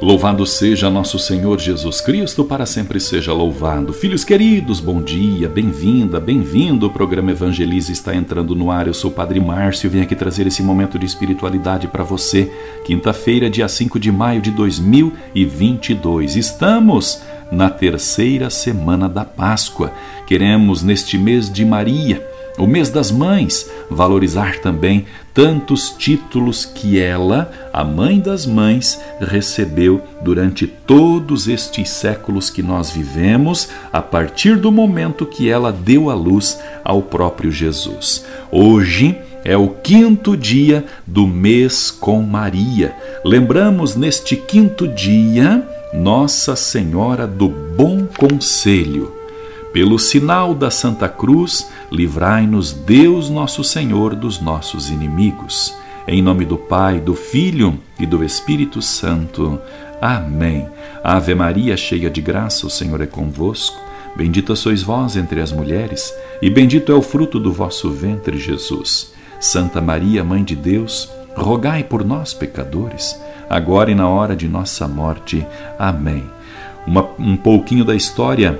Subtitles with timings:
[0.00, 3.92] Louvado seja nosso Senhor Jesus Cristo, para sempre seja louvado.
[3.92, 6.86] Filhos queridos, bom dia, bem-vinda, bem-vindo.
[6.86, 8.86] O programa Evangelize está entrando no ar.
[8.86, 12.48] Eu sou o Padre Márcio venho aqui trazer esse momento de espiritualidade para você.
[12.84, 16.36] Quinta-feira, dia 5 de maio de 2022.
[16.36, 19.90] Estamos na terceira semana da Páscoa.
[20.28, 22.24] Queremos, neste mês de Maria,
[22.58, 30.02] o mês das mães, valorizar também tantos títulos que ela, a mãe das mães, recebeu
[30.22, 36.14] durante todos estes séculos que nós vivemos, a partir do momento que ela deu a
[36.14, 38.24] luz ao próprio Jesus.
[38.50, 42.94] Hoje, é o quinto dia do mês com Maria.
[43.24, 49.12] Lembramos neste quinto dia Nossa Senhora do Bom Conselho.
[49.72, 55.74] Pelo sinal da Santa Cruz, livrai-nos Deus nosso Senhor dos nossos inimigos.
[56.06, 59.60] Em nome do Pai, do Filho e do Espírito Santo.
[60.00, 60.66] Amém.
[61.02, 63.78] Ave Maria, cheia de graça, o Senhor é convosco.
[64.16, 69.12] Bendita sois vós entre as mulheres, e bendito é o fruto do vosso ventre, Jesus.
[69.38, 74.88] Santa Maria, Mãe de Deus, rogai por nós, pecadores, agora e na hora de nossa
[74.88, 75.46] morte.
[75.78, 76.24] Amém.
[76.86, 78.58] Uma, um pouquinho da história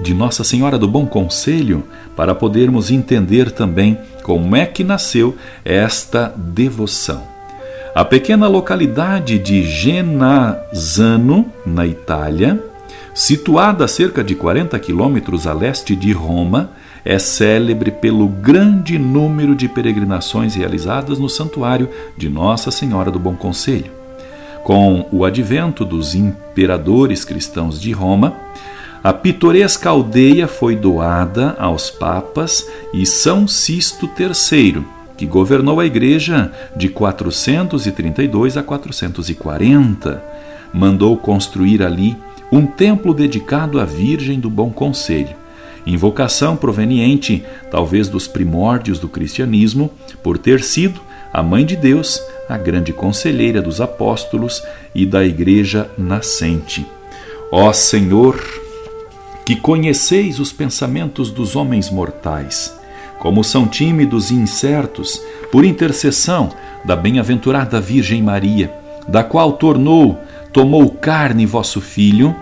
[0.00, 6.32] de Nossa Senhora do Bom Conselho para podermos entender também como é que nasceu esta
[6.36, 7.22] devoção.
[7.94, 12.62] A pequena localidade de Genazzano, na Itália,
[13.14, 16.70] situada a cerca de 40 quilômetros a leste de Roma,
[17.02, 23.34] é célebre pelo grande número de peregrinações realizadas no santuário de Nossa Senhora do Bom
[23.34, 23.92] Conselho.
[24.62, 28.34] Com o advento dos imperadores cristãos de Roma,
[29.06, 34.82] a pitoresca aldeia foi doada aos papas e São Sisto III,
[35.16, 40.20] que governou a igreja de 432 a 440.
[40.74, 42.16] Mandou construir ali
[42.50, 45.36] um templo dedicado à Virgem do Bom Conselho,
[45.86, 49.88] invocação proveniente talvez dos primórdios do cristianismo,
[50.20, 51.00] por ter sido
[51.32, 56.84] a Mãe de Deus, a grande conselheira dos apóstolos e da igreja nascente.
[57.52, 58.65] Ó Senhor,
[59.46, 62.76] que conheceis os pensamentos dos homens mortais,
[63.20, 66.50] como são tímidos e incertos, por intercessão
[66.84, 68.74] da bem-aventurada Virgem Maria,
[69.06, 70.18] da qual tornou,
[70.52, 72.34] tomou carne vosso Filho,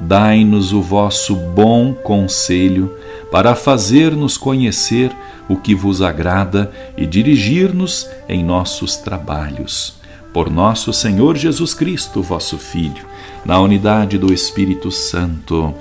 [0.00, 2.96] dai-nos o vosso bom conselho
[3.30, 5.14] para fazer-nos conhecer
[5.46, 10.00] o que vos agrada e dirigir-nos em nossos trabalhos.
[10.32, 13.04] Por nosso Senhor Jesus Cristo, vosso Filho,
[13.44, 15.74] na unidade do Espírito Santo.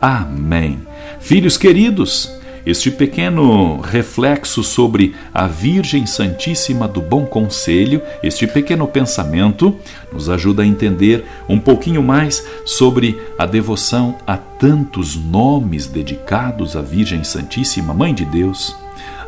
[0.00, 0.80] Amém.
[1.20, 2.36] Filhos queridos,
[2.66, 9.76] este pequeno reflexo sobre a Virgem Santíssima do Bom Conselho, este pequeno pensamento,
[10.12, 16.82] nos ajuda a entender um pouquinho mais sobre a devoção a tantos nomes dedicados à
[16.82, 18.76] Virgem Santíssima, Mãe de Deus.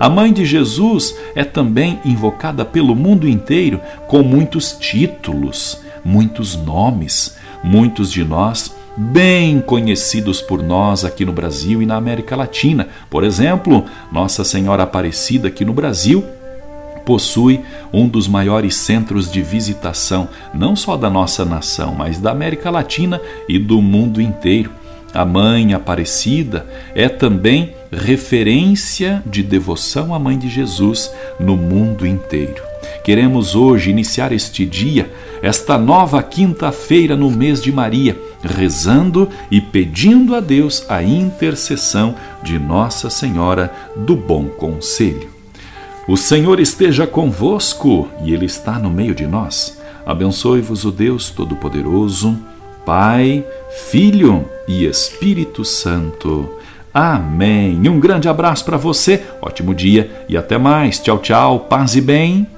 [0.01, 7.37] A Mãe de Jesus é também invocada pelo mundo inteiro com muitos títulos, muitos nomes.
[7.63, 12.89] Muitos de nós bem conhecidos por nós aqui no Brasil e na América Latina.
[13.09, 16.25] Por exemplo, Nossa Senhora Aparecida aqui no Brasil
[17.05, 17.61] possui
[17.91, 23.19] um dos maiores centros de visitação, não só da nossa nação, mas da América Latina
[23.49, 24.71] e do mundo inteiro.
[25.15, 31.11] A Mãe Aparecida é também referência de devoção à Mãe de Jesus
[31.41, 32.63] no mundo inteiro.
[33.03, 35.11] Queremos hoje iniciar este dia,
[35.41, 42.59] esta nova quinta-feira no mês de Maria, rezando e pedindo a Deus a intercessão de
[42.59, 45.29] Nossa Senhora do Bom Conselho.
[46.07, 49.79] O Senhor esteja convosco e Ele está no meio de nós.
[50.07, 52.39] Abençoe-vos o Deus Todo-Poderoso,
[52.87, 53.45] Pai,
[53.91, 56.49] Filho e Espírito Santo.
[56.95, 57.87] Amém.
[57.89, 60.99] Um grande abraço para você, ótimo dia e até mais.
[60.99, 62.58] Tchau, tchau, paz e bem.